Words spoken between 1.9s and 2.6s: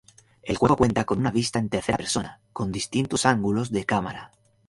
persona,